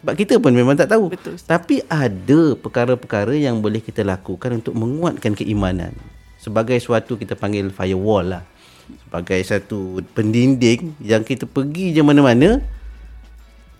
Sebab 0.00 0.14
kita 0.16 0.40
pun 0.40 0.56
memang 0.56 0.78
tak 0.78 0.88
tahu. 0.88 1.12
Betul, 1.12 1.36
Tapi 1.44 1.84
ada 1.84 2.56
perkara-perkara 2.56 3.36
Yang 3.36 3.60
boleh 3.60 3.84
kita 3.84 4.00
lakukan 4.00 4.64
Untuk 4.64 4.72
menguatkan 4.72 5.36
keimanan. 5.36 5.92
Sebagai 6.40 6.80
suatu 6.80 7.20
kita 7.20 7.36
panggil 7.36 7.68
firewall 7.68 8.40
lah. 8.40 8.42
Sebagai 9.04 9.36
satu 9.44 10.00
pendinding 10.16 10.96
yang 11.04 11.20
kita 11.20 11.44
pergi 11.44 11.92
je 11.92 12.00
mana-mana 12.00 12.64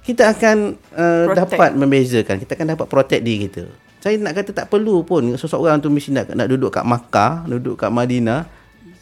kita 0.00 0.32
akan 0.32 0.80
uh, 0.96 1.32
dapat 1.32 1.76
membezakan. 1.76 2.40
Kita 2.40 2.56
akan 2.56 2.68
dapat 2.76 2.86
protect 2.88 3.22
diri 3.24 3.48
kita 3.48 3.64
saya 4.00 4.16
nak 4.16 4.32
kata 4.32 4.50
tak 4.56 4.66
perlu 4.72 5.04
pun 5.04 5.36
seseorang 5.36 5.76
tu 5.78 5.92
mesti 5.92 6.10
nak, 6.10 6.32
nak 6.32 6.48
duduk 6.48 6.72
kat 6.72 6.82
Makkah 6.82 7.44
duduk 7.44 7.76
kat 7.76 7.92
Madinah 7.92 8.48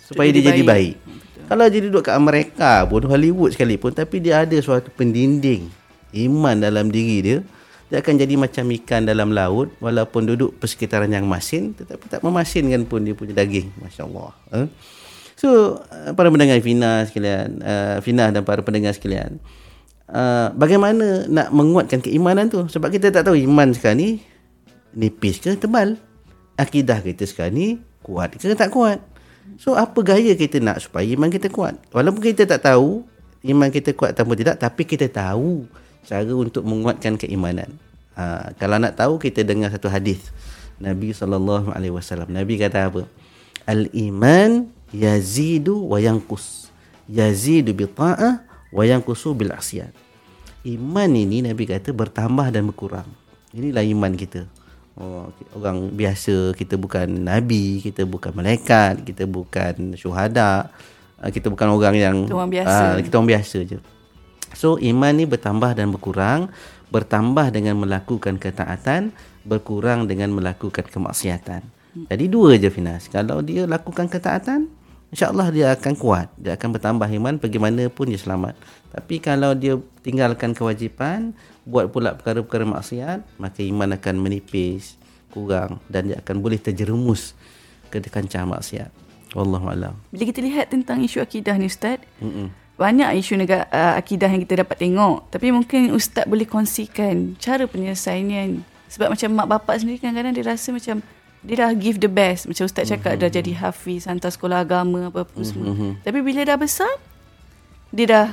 supaya 0.03 0.29
dia 0.35 0.51
jadi 0.51 0.63
baik, 0.67 0.99
baik. 0.99 1.47
kalau 1.47 1.65
dia 1.71 1.81
duduk 1.87 2.03
kat 2.03 2.15
Amerika 2.19 2.83
pun 2.85 3.07
Hollywood 3.07 3.55
sekalipun 3.55 3.95
tapi 3.95 4.19
dia 4.19 4.43
ada 4.43 4.59
suatu 4.59 4.91
pendinding 4.91 5.71
iman 6.27 6.59
dalam 6.59 6.91
diri 6.91 7.19
dia 7.23 7.39
dia 7.89 8.05
akan 8.05 8.21
jadi 8.21 8.35
macam 8.37 8.69
ikan 8.69 9.09
dalam 9.09 9.33
laut 9.33 9.73
walaupun 9.81 10.29
duduk 10.29 10.61
persekitaran 10.61 11.09
yang 11.09 11.25
masin 11.25 11.73
tetapi 11.73 12.05
tak 12.11 12.21
memasinkan 12.21 12.85
pun 12.85 13.01
dia 13.01 13.17
punya 13.17 13.33
daging 13.33 13.73
masya-Allah 13.81 14.35
eh? 14.53 14.69
so 15.39 15.81
uh, 15.89 16.13
para 16.13 16.29
pendengar 16.29 16.59
Fina 16.61 17.07
sekalian 17.09 17.63
uh, 17.65 17.97
Fina 18.05 18.29
dan 18.29 18.45
para 18.45 18.61
pendengar 18.61 18.93
sekalian 18.93 19.41
uh, 20.13 20.53
bagaimana 20.53 21.25
nak 21.31 21.49
menguatkan 21.55 22.05
keimanan 22.05 22.53
tu 22.53 22.69
sebab 22.69 22.93
kita 22.93 23.09
tak 23.09 23.25
tahu 23.25 23.39
iman 23.49 23.73
sekarang 23.73 23.99
ni 24.01 24.11
nipis 24.97 25.41
ke 25.43 25.57
tebal 25.59 25.97
akidah 26.57 27.01
kita 27.03 27.25
sekarang 27.29 27.55
ni 27.55 27.69
kuat 28.01 28.37
ke 28.37 28.55
tak 28.57 28.73
kuat 28.73 29.03
so 29.61 29.77
apa 29.77 30.01
gaya 30.01 30.33
kita 30.37 30.61
nak 30.61 30.85
supaya 30.85 31.05
iman 31.05 31.29
kita 31.29 31.53
kuat 31.53 31.77
walaupun 31.93 32.23
kita 32.23 32.45
tak 32.45 32.65
tahu 32.69 33.05
iman 33.47 33.69
kita 33.71 33.95
kuat 33.95 34.17
atau 34.17 34.27
tidak 34.35 34.59
tapi 34.59 34.83
kita 34.83 35.07
tahu 35.07 35.69
cara 36.09 36.25
untuk 36.33 36.65
menguatkan 36.65 37.21
keimanan. 37.21 37.69
Ha, 38.17 38.51
kalau 38.57 38.81
nak 38.81 38.97
tahu 38.97 39.21
kita 39.21 39.45
dengar 39.45 39.69
satu 39.71 39.93
hadis 39.93 40.19
Nabi 40.81 41.13
sallallahu 41.13 41.71
alaihi 41.77 41.93
wasallam. 41.93 42.33
Nabi 42.33 42.57
kata 42.57 42.89
apa? 42.89 43.05
Al 43.69 43.93
iman 43.93 44.73
yazidu 44.91 45.85
wa 45.85 46.01
yanqus. 46.01 46.73
Yazidu 47.07 47.77
bi 47.77 47.85
ta'ah 47.85 48.41
wa 48.73 48.83
yanqusu 48.89 49.37
bil 49.37 49.53
asyan. 49.53 49.93
Iman 50.65 51.13
ini 51.13 51.45
Nabi 51.45 51.69
kata 51.69 51.93
bertambah 51.93 52.49
dan 52.51 52.67
berkurang. 52.67 53.07
Inilah 53.53 53.85
iman 53.85 54.13
kita. 54.17 54.49
Oh, 54.99 55.31
orang 55.55 55.95
biasa 55.95 56.59
kita 56.59 56.75
bukan 56.75 57.07
nabi, 57.07 57.79
kita 57.79 58.03
bukan 58.03 58.35
malaikat, 58.35 59.07
kita 59.07 59.31
bukan 59.31 59.95
syuhada, 59.95 60.75
ha, 61.23 61.31
kita 61.31 61.47
bukan 61.47 61.71
orang 61.71 61.95
yang 61.95 62.17
orang 62.27 62.51
biasa. 62.51 62.99
Uh, 62.99 63.07
kita 63.07 63.15
orang 63.15 63.31
biasa 63.31 63.59
je. 63.63 63.79
So 64.59 64.75
iman 64.83 65.15
ni 65.15 65.23
bertambah 65.23 65.79
dan 65.79 65.95
berkurang, 65.95 66.51
bertambah 66.91 67.55
dengan 67.55 67.79
melakukan 67.79 68.43
ketaatan, 68.43 69.15
berkurang 69.47 70.11
dengan 70.11 70.35
melakukan 70.35 70.91
kemaksiatan. 70.91 71.63
Jadi 72.11 72.25
dua 72.27 72.59
je 72.59 72.67
Finas. 72.67 73.07
Kalau 73.07 73.39
dia 73.39 73.71
lakukan 73.71 74.11
ketaatan, 74.11 74.67
insya-Allah 75.13 75.49
dia 75.53 75.67
akan 75.75 75.95
kuat, 75.97 76.29
dia 76.37 76.57
akan 76.57 76.69
bertambah 76.77 77.09
iman 77.09 77.35
bagaimanapun 77.41 78.13
dia 78.13 78.21
selamat. 78.21 78.55
Tapi 78.93 79.21
kalau 79.21 79.53
dia 79.53 79.77
tinggalkan 80.01 80.57
kewajipan, 80.57 81.37
buat 81.69 81.93
pula 81.93 82.17
perkara-perkara 82.17 82.65
maksiat, 82.65 83.41
maka 83.41 83.61
iman 83.65 83.97
akan 83.97 84.15
menipis, 84.21 84.97
kurang 85.33 85.81
dan 85.93 86.13
dia 86.13 86.17
akan 86.21 86.41
boleh 86.41 86.57
terjerumus 86.57 87.37
ke 87.93 88.01
kancah 88.05 88.45
maksiat. 88.49 88.91
Wallahu 89.37 89.69
alam. 89.69 89.95
Bila 90.09 90.25
kita 90.25 90.41
lihat 90.41 90.73
tentang 90.73 91.05
isu 91.05 91.21
akidah 91.21 91.53
ni 91.61 91.69
ustaz, 91.69 92.01
Mm-mm 92.25 92.69
banyak 92.79 93.11
isu 93.19 93.35
negara 93.35 93.67
uh, 93.75 93.99
akidah 93.99 94.31
yang 94.31 94.47
kita 94.47 94.63
dapat 94.63 94.79
tengok 94.79 95.27
tapi 95.35 95.51
mungkin 95.51 95.91
ustaz 95.91 96.31
boleh 96.31 96.47
kongsikan 96.47 97.35
cara 97.43 97.67
penyelesaiannya 97.67 98.63
sebab 98.87 99.19
macam 99.19 99.29
mak 99.35 99.49
bapak 99.51 99.83
sendiri 99.83 99.99
kadang-kadang 99.99 100.33
dia 100.39 100.47
rasa 100.47 100.71
macam 100.71 101.03
dia 101.43 101.55
dah 101.65 101.71
give 101.75 102.03
the 102.03 102.11
best 102.11 102.51
macam 102.51 102.67
ustaz 102.67 102.91
cakap 102.91 103.15
mm-hmm. 103.15 103.23
dah 103.23 103.31
jadi 103.31 103.53
hafiz 103.63 104.11
hantar 104.11 104.35
sekolah 104.35 104.67
agama 104.67 105.13
apa-apa 105.13 105.31
mm-hmm. 105.39 105.47
semua 105.47 105.71
mhm. 105.71 105.91
tapi 106.03 106.19
bila 106.25 106.43
dah 106.43 106.59
besar 106.59 106.91
dia 107.95 108.07
dah 108.09 108.27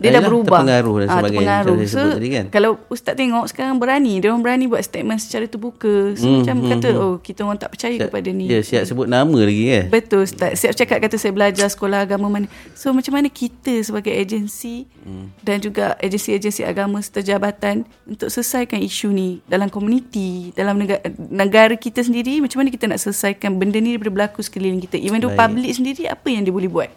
dia 0.00 0.10
dah 0.16 0.22
berubah. 0.24 0.64
terpengaruh 0.64 0.94
dan 0.96 1.06
ha, 1.06 1.14
sebagainya 1.20 1.56
terpengaruh. 1.60 1.76
so 1.84 2.00
tadi 2.16 2.28
kan. 2.32 2.44
kalau 2.48 2.70
ustaz 2.88 3.14
tengok 3.14 3.44
sekarang 3.52 3.76
berani 3.76 4.16
dia 4.16 4.32
orang 4.32 4.40
berani 4.40 4.64
buat 4.64 4.80
statement 4.80 5.20
secara 5.20 5.44
terbuka. 5.44 6.16
So, 6.16 6.24
hmm, 6.24 6.36
macam 6.40 6.56
hmm, 6.56 6.70
kata 6.72 6.88
hmm. 6.88 7.02
oh 7.04 7.14
kita 7.20 7.40
orang 7.44 7.60
tak 7.60 7.70
percaya 7.76 7.96
siap, 8.00 8.08
kepada 8.08 8.28
ni. 8.32 8.44
Ya 8.48 8.60
siap 8.64 8.82
sebut 8.88 9.06
nama 9.06 9.38
lagi 9.44 9.64
kan? 9.68 9.84
Betul 9.92 10.24
ustaz. 10.24 10.56
Siap 10.56 10.72
cakap 10.72 10.98
kata 11.04 11.16
saya 11.20 11.32
belajar 11.36 11.68
sekolah 11.68 12.08
agama 12.08 12.32
mana. 12.32 12.48
So 12.72 12.96
macam 12.96 13.12
mana 13.12 13.28
kita 13.28 13.76
sebagai 13.84 14.16
agensi 14.16 14.88
hmm. 15.04 15.44
dan 15.44 15.60
juga 15.60 15.94
agensi-agensi 16.00 16.64
agama 16.64 17.04
serta 17.04 17.20
jabatan 17.20 17.84
untuk 18.08 18.32
selesaikan 18.32 18.80
isu 18.80 19.12
ni 19.12 19.44
dalam 19.44 19.68
komuniti 19.68 20.56
dalam 20.56 20.80
negara, 20.80 21.04
negara 21.18 21.74
kita 21.76 22.00
sendiri 22.00 22.40
macam 22.40 22.64
mana 22.64 22.72
kita 22.72 22.88
nak 22.88 23.04
selesaikan 23.04 23.60
benda 23.60 23.76
ni 23.76 23.94
daripada 23.94 24.12
berlaku 24.16 24.40
sekeliling 24.40 24.80
kita? 24.80 24.96
Even 24.96 25.20
though 25.20 25.36
public 25.36 25.76
sendiri 25.76 26.08
apa 26.08 26.26
yang 26.32 26.48
dia 26.48 26.54
boleh 26.56 26.72
buat 26.72 26.90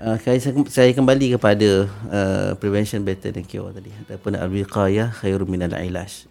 Uh, 0.00 0.16
saya, 0.16 0.40
saya 0.72 0.90
kembali 0.96 1.36
kepada 1.36 1.84
uh, 2.08 2.56
prevention 2.56 3.04
better 3.04 3.36
than 3.36 3.44
cure 3.44 3.68
tadi 3.68 3.92
ataupun 4.08 4.32
al-wiqayah 4.32 5.12
khairun 5.12 5.44
minal 5.44 5.76
ilaj. 5.76 6.24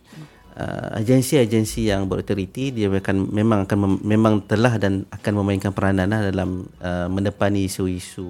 Uh, 0.60 1.00
agensi-agensi 1.00 1.88
yang 1.88 2.12
berautoriti 2.12 2.76
dia 2.76 2.92
akan 2.92 3.32
memang 3.32 3.64
akan 3.64 3.78
mem, 3.80 3.94
memang 4.04 4.44
telah 4.44 4.76
dan 4.76 5.08
akan 5.08 5.40
memainkan 5.40 5.72
peranan 5.72 6.12
lah 6.12 6.20
dalam 6.20 6.68
uh, 6.84 7.08
menepani 7.08 7.64
isu-isu 7.64 8.28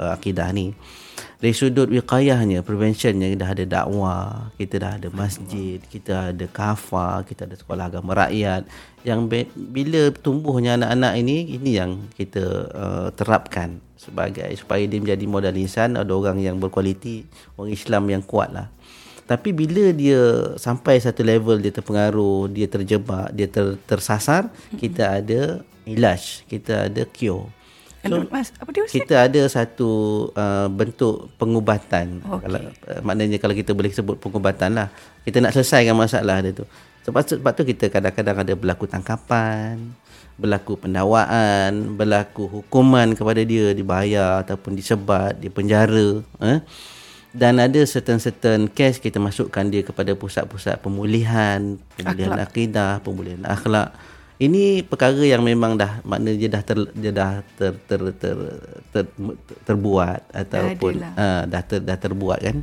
uh, 0.00 0.16
akidah 0.16 0.48
ni. 0.56 0.72
Dari 1.36 1.52
sudut 1.52 1.92
wiqayahnya, 1.92 2.64
preventionnya 2.64 3.28
dah 3.36 3.52
ada 3.52 3.64
dakwah, 3.68 4.48
kita 4.56 4.80
dah 4.80 4.92
ada 4.96 5.12
masjid, 5.12 5.76
kita 5.92 6.32
ada 6.32 6.46
kafa, 6.48 7.28
kita 7.28 7.44
ada 7.44 7.60
sekolah 7.60 7.92
agama 7.92 8.24
rakyat 8.24 8.64
yang 9.04 9.28
be, 9.28 9.44
bila 9.52 10.08
tumbuhnya 10.16 10.80
anak-anak 10.80 11.12
ini 11.20 11.60
ini 11.60 11.76
yang 11.76 12.08
kita 12.16 12.72
uh, 12.72 13.08
terapkan 13.12 13.84
sebagai 14.00 14.48
supaya 14.56 14.88
dia 14.88 14.96
menjadi 14.96 15.24
modal 15.28 15.56
insan 15.60 16.00
ada 16.00 16.08
orang 16.16 16.40
yang 16.40 16.56
berkualiti 16.56 17.28
orang 17.60 17.68
Islam 17.68 18.08
yang 18.08 18.24
kuat 18.24 18.48
lah 18.56 18.72
tapi 19.26 19.50
bila 19.50 19.90
dia 19.90 20.54
sampai 20.56 21.02
satu 21.02 21.26
level 21.26 21.58
dia 21.58 21.74
terpengaruh 21.74 22.46
dia 22.46 22.70
terjebak 22.70 23.34
dia 23.34 23.50
ter, 23.50 23.76
tersasar 23.84 24.48
kita 24.78 25.18
ada 25.18 25.66
ilaj 25.84 26.46
kita 26.46 26.86
ada 26.88 27.02
cure 27.10 27.50
So, 28.06 28.22
Mas, 28.30 28.54
apa 28.54 28.70
dia 28.70 28.86
kita 28.86 29.26
ada 29.26 29.42
satu 29.50 29.90
uh, 30.30 30.70
bentuk 30.70 31.26
pengubatan. 31.42 32.22
Okay. 32.22 32.46
Kalau 32.46 32.60
uh, 32.62 33.00
maknanya 33.02 33.38
kalau 33.42 33.54
kita 33.58 33.74
boleh 33.74 33.90
sebut 33.90 34.14
pengubatan 34.22 34.78
lah, 34.78 34.88
kita 35.26 35.42
nak 35.42 35.50
selesaikan 35.50 35.98
masalah 35.98 36.38
dia 36.38 36.54
tu. 36.54 36.66
Sebab, 37.06 37.22
sebab 37.22 37.52
tu 37.54 37.62
kita 37.62 37.90
kadang-kadang 37.90 38.42
ada 38.42 38.52
berlaku 38.58 38.86
tangkapan, 38.90 39.94
berlaku 40.34 40.74
pendakwaan, 40.74 41.94
berlaku 41.94 42.50
hukuman 42.50 43.14
kepada 43.14 43.42
dia 43.46 43.70
dibayar 43.70 44.42
ataupun 44.42 44.74
disebat, 44.74 45.38
di 45.38 45.46
penjara, 45.46 46.22
eh? 46.42 46.58
Dan 47.36 47.60
ada 47.60 47.80
certain-certain 47.84 48.72
case 48.72 48.96
kita 48.96 49.20
masukkan 49.20 49.60
dia 49.68 49.84
kepada 49.84 50.16
pusat-pusat 50.16 50.80
pemulihan, 50.80 51.76
pemulihan 52.00 52.32
akhlak. 52.32 52.48
akidah, 52.48 52.92
pemulihan 53.04 53.42
akhlak. 53.44 53.92
Ini 54.40 54.84
perkara 54.88 55.20
yang 55.20 55.44
memang 55.44 55.76
dah 55.76 56.00
makna 56.00 56.32
dia 56.32 56.48
dah 56.48 56.64
ter, 56.64 56.80
dia 56.96 57.12
dah 57.12 57.44
ter, 57.60 57.76
ter, 57.84 58.00
ter, 58.16 58.36
ter, 58.88 59.04
ter, 59.04 59.04
terbuat 59.68 60.32
ataupun 60.32 60.92
uh, 61.12 61.44
dah 61.44 61.62
ter, 61.64 61.80
dah 61.84 61.96
terbuat 62.00 62.40
kan. 62.40 62.58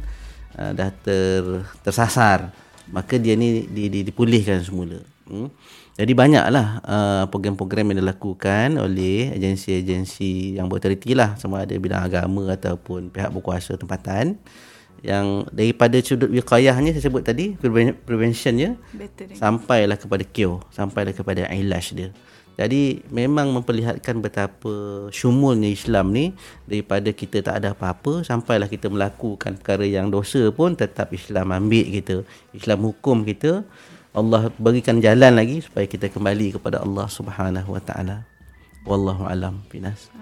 Uh, 0.58 0.72
dah 0.74 0.90
ter, 0.90 1.42
tersasar. 1.86 2.50
Maka 2.90 3.22
dia 3.22 3.38
ni 3.38 3.70
di, 3.70 3.94
di, 3.94 4.00
dipulihkan 4.02 4.58
semula. 4.66 5.06
Hmm? 5.30 5.54
Jadi 5.94 6.18
banyaklah 6.18 6.82
uh, 6.82 7.24
program-program 7.30 7.94
yang 7.94 8.02
dilakukan 8.02 8.82
oleh 8.82 9.30
agensi-agensi 9.30 10.58
yang 10.58 10.66
berautoriti 10.66 11.14
lah. 11.14 11.38
Sama 11.38 11.62
ada 11.62 11.78
bidang 11.78 12.02
agama 12.02 12.50
ataupun 12.50 13.14
pihak 13.14 13.30
berkuasa 13.30 13.78
tempatan. 13.78 14.42
Yang 15.06 15.52
daripada 15.54 16.00
sudut 16.00 16.32
wiqayahnya 16.32 16.96
saya 16.96 17.12
sebut 17.12 17.28
tadi 17.28 17.60
preventionnya 18.08 18.80
sampailah 19.36 20.00
kepada 20.00 20.24
cure 20.24 20.64
sampailah 20.72 21.12
kepada 21.12 21.44
ilaj 21.52 21.92
dia. 21.92 22.10
Jadi 22.54 23.02
memang 23.12 23.52
memperlihatkan 23.52 24.24
betapa 24.24 24.74
syumulnya 25.12 25.68
Islam 25.74 26.16
ni 26.16 26.32
daripada 26.70 27.10
kita 27.12 27.42
tak 27.44 27.60
ada 27.60 27.76
apa-apa 27.76 28.24
sampailah 28.24 28.72
kita 28.72 28.88
melakukan 28.88 29.58
perkara 29.58 29.84
yang 29.84 30.08
dosa 30.08 30.54
pun 30.56 30.78
tetap 30.78 31.12
Islam 31.12 31.52
ambil 31.52 31.84
kita, 31.84 32.22
Islam 32.56 32.88
hukum 32.88 33.26
kita 33.26 33.68
Allah 34.14 34.54
berikan 34.62 35.02
jalan 35.02 35.34
lagi 35.34 35.66
supaya 35.66 35.90
kita 35.90 36.06
kembali 36.06 36.54
kepada 36.62 36.86
Allah 36.86 37.10
Subhanahu 37.10 37.74
Wa 37.74 37.82
Taala. 37.82 38.22
Wallahu 38.86 39.26
alam 39.26 39.66
Pinas. 39.74 40.14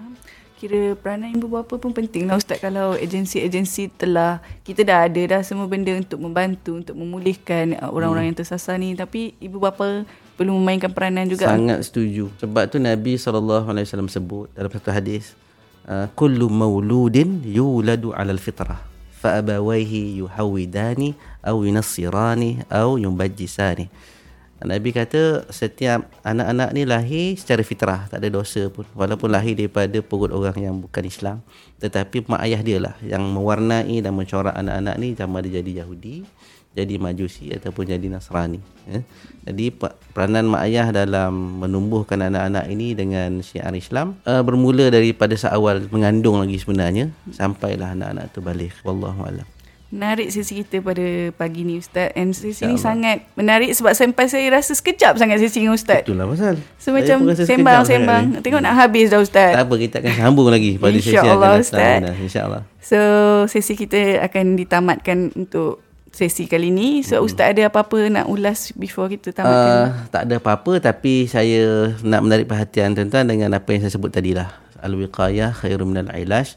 Kira 0.56 0.96
peranan 0.96 1.36
ibu 1.36 1.50
bapa 1.50 1.76
pun 1.76 1.92
penting 1.92 2.24
lah 2.24 2.38
Ustaz 2.38 2.62
kalau 2.62 2.94
agensi-agensi 2.96 3.92
telah 3.98 4.40
kita 4.62 4.86
dah 4.86 5.10
ada 5.10 5.22
dah 5.26 5.40
semua 5.42 5.66
benda 5.68 5.92
untuk 5.92 6.22
membantu 6.22 6.78
untuk 6.78 6.94
memulihkan 6.96 7.76
uh, 7.82 7.90
orang-orang 7.90 8.30
hmm. 8.30 8.30
yang 8.32 8.38
tersasar 8.38 8.78
ni 8.78 8.94
tapi 8.94 9.34
ibu 9.42 9.58
bapa 9.58 10.06
perlu 10.38 10.54
memainkan 10.56 10.94
peranan 10.94 11.28
juga. 11.28 11.50
Sangat 11.50 11.84
setuju. 11.84 12.30
Sebab 12.40 12.70
tu 12.72 12.80
Nabi 12.80 13.18
SAW 13.18 13.76
sebut 14.08 14.48
dalam 14.54 14.70
satu 14.70 14.88
hadis 14.88 15.34
uh, 15.84 16.06
kullu 16.14 16.46
mauludin 16.48 17.42
yuladu 17.44 18.14
'alal 18.14 18.40
fitrah 18.40 18.91
fa'abawaihi 19.22 20.18
yuhawidani 20.18 21.14
aw 21.46 21.56
yunassirani 21.62 22.66
aw 22.66 22.98
yumbajjisani 22.98 23.86
Nabi 24.62 24.94
kata 24.94 25.50
setiap 25.50 26.06
anak-anak 26.22 26.70
ni 26.70 26.86
lahir 26.86 27.34
secara 27.34 27.66
fitrah 27.66 28.06
tak 28.06 28.22
ada 28.22 28.30
dosa 28.30 28.70
pun. 28.70 28.86
Walaupun 28.94 29.34
lahir 29.34 29.58
daripada 29.58 29.98
perut 29.98 30.30
orang 30.30 30.54
yang 30.54 30.78
bukan 30.78 31.02
Islam 31.02 31.42
tetapi 31.82 32.30
mak 32.30 32.46
ayah 32.46 32.62
dia 32.62 32.78
lah 32.78 32.94
yang 33.02 33.26
mewarnai 33.26 33.98
dan 33.98 34.14
mencorak 34.14 34.54
anak-anak 34.54 34.94
ni 35.02 35.18
sama 35.18 35.42
ada 35.42 35.50
jadi 35.50 35.82
Yahudi 35.82 36.22
jadi 36.72 36.96
majusi 36.96 37.52
ataupun 37.52 37.84
jadi 37.84 38.06
nasrani 38.08 38.60
ya. 38.88 39.04
jadi 39.44 39.76
peranan 40.12 40.48
mak 40.48 40.64
ayah 40.64 40.88
dalam 40.88 41.60
menumbuhkan 41.60 42.24
anak-anak 42.24 42.64
ini 42.72 42.96
dengan 42.96 43.44
syiar 43.44 43.76
Islam 43.76 44.16
uh, 44.24 44.40
bermula 44.40 44.88
daripada 44.88 45.36
seawal 45.36 45.84
mengandung 45.92 46.40
lagi 46.40 46.56
sebenarnya 46.56 47.12
sampailah 47.28 47.92
anak-anak 47.92 48.32
itu 48.32 48.40
balik 48.40 48.72
wallahu 48.84 49.28
alam 49.28 49.44
Menarik 49.92 50.32
sesi 50.32 50.64
kita 50.64 50.80
pada 50.80 51.04
pagi 51.36 51.68
ni 51.68 51.76
Ustaz 51.76 52.16
And 52.16 52.32
sesi 52.32 52.64
ni 52.64 52.80
sangat 52.80 53.28
menarik 53.36 53.76
Sebab 53.76 53.92
sampai 53.92 54.24
saya 54.24 54.48
rasa 54.48 54.72
sekejap 54.72 55.20
sangat 55.20 55.36
sesi 55.36 55.60
dengan 55.60 55.76
Ustaz 55.76 56.08
Itulah 56.08 56.24
pasal. 56.32 56.56
So 56.80 56.88
Saya 56.88 56.92
macam 56.96 57.16
pun 57.20 57.28
rasa 57.28 57.42
sekejap 57.44 57.58
sembang-sembang 57.60 58.22
ni. 58.24 58.36
Tengok 58.40 58.60
nak 58.64 58.72
habis 58.72 59.12
dah 59.12 59.20
Ustaz 59.20 59.52
Tak 59.52 59.68
apa, 59.68 59.74
kita 59.76 60.00
akan 60.00 60.14
sambung 60.16 60.48
lagi 60.48 60.80
pada 60.80 60.96
sesi 60.96 61.12
InsyaAllah, 61.12 61.36
akan 61.36 61.60
datang. 61.60 61.60
Ustaz. 61.60 62.24
InsyaAllah. 62.24 62.62
So 62.80 62.98
sesi 63.52 63.72
kita 63.76 64.00
akan 64.24 64.44
ditamatkan 64.56 65.18
untuk 65.36 65.84
sesi 66.12 66.44
kali 66.44 66.68
ni 66.68 67.00
So 67.00 67.24
Ustaz 67.24 67.56
ada 67.56 67.72
apa-apa 67.72 68.06
nak 68.12 68.28
ulas 68.28 68.70
before 68.76 69.08
kita 69.08 69.32
tamatkan 69.32 69.72
Uh, 69.72 69.88
tak 70.12 70.22
ada 70.28 70.36
apa-apa 70.38 70.78
tapi 70.78 71.26
saya 71.26 71.90
nak 72.04 72.20
menarik 72.22 72.46
perhatian 72.46 72.92
tuan-tuan 72.92 73.26
dengan 73.26 73.56
apa 73.56 73.68
yang 73.72 73.82
saya 73.82 73.96
sebut 73.96 74.12
tadi 74.12 74.36
lah. 74.36 74.52
Al-wiqayah 74.84 75.56
khairum 75.56 75.96
minal 75.96 76.12
ilaj. 76.12 76.54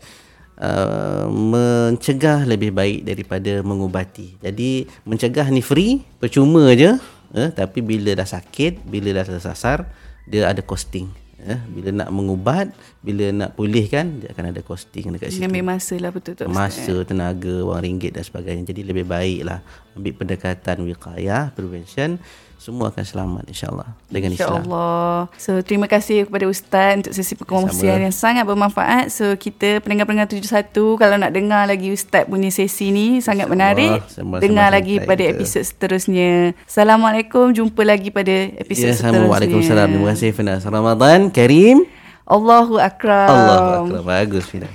Uh, 0.56 1.28
mencegah 1.28 2.48
lebih 2.48 2.72
baik 2.72 3.04
daripada 3.04 3.60
mengubati. 3.60 4.40
Jadi 4.40 4.88
mencegah 5.04 5.48
ni 5.52 5.60
free, 5.60 6.04
percuma 6.20 6.72
je. 6.76 6.96
Eh, 7.36 7.50
tapi 7.52 7.84
bila 7.84 8.16
dah 8.16 8.28
sakit, 8.28 8.88
bila 8.88 9.12
dah 9.12 9.28
tersasar, 9.28 9.92
dia 10.24 10.48
ada 10.48 10.64
costing. 10.64 11.12
Eh, 11.46 11.62
bila 11.70 11.90
nak 11.94 12.10
mengubat, 12.10 12.74
bila 13.06 13.30
nak 13.30 13.54
pulihkan, 13.54 14.18
dia 14.18 14.34
akan 14.34 14.50
ada 14.50 14.66
costing 14.66 15.14
dekat 15.14 15.30
situ. 15.30 15.46
Mengambil 15.46 15.78
masa 15.78 15.94
lah 16.02 16.10
betul-betul 16.10 16.50
Ustaz. 16.50 16.58
Masa, 16.58 16.96
tenaga, 17.06 17.56
wang 17.62 17.86
ringgit 17.86 18.18
dan 18.18 18.26
sebagainya. 18.26 18.66
Jadi 18.66 18.82
lebih 18.82 19.06
baiklah 19.06 19.62
ambil 19.94 20.14
pendekatan 20.18 20.82
wiqayah, 20.90 21.54
prevention, 21.54 22.18
semua 22.56 22.90
akan 22.90 23.04
selamat 23.04 23.44
insyaAllah 23.46 23.90
dengan 24.08 24.34
Islam. 24.34 24.64
InsyaAllah. 24.64 25.18
So, 25.38 25.60
terima 25.62 25.86
kasih 25.86 26.26
kepada 26.26 26.46
Ustaz 26.48 26.92
untuk 26.98 27.14
sesi 27.14 27.34
perkongsian 27.36 28.00
Sama. 28.00 28.04
yang 28.08 28.14
sangat 28.16 28.44
bermanfaat. 28.44 29.12
So, 29.12 29.36
kita 29.36 29.80
pendengar-pendengar 29.80 30.32
71, 30.32 30.72
kalau 30.98 31.16
nak 31.16 31.32
dengar 31.32 31.68
lagi 31.68 31.92
Ustaz 31.92 32.26
punya 32.26 32.50
sesi 32.50 32.90
ni, 32.90 33.20
sangat 33.20 33.46
menarik. 33.46 34.02
Sama-sama 34.10 34.42
dengar 34.42 34.70
lagi 34.72 34.98
pada 35.04 35.24
episod 35.24 35.62
seterusnya. 35.62 36.56
Assalamualaikum. 36.66 37.54
Jumpa 37.54 37.82
lagi 37.86 38.10
pada 38.10 38.34
episod 38.56 38.90
Ya, 38.90 38.98
seterusnya. 38.98 39.22
sama. 39.22 39.32
Waalaikumsalam. 39.32 39.88
Terima 39.92 40.08
kasih 40.16 40.30
Fina. 40.34 40.56
Ramadan 40.58 41.30
Karim. 41.30 41.86
Allahu 42.26 42.82
Akram. 42.82 43.30
Allahu 43.30 43.94
Akbar. 43.94 44.26
Bagus 44.26 44.50
Fina. 44.50 44.70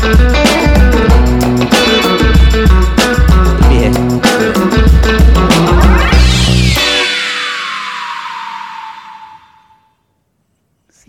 Thank 0.00 0.67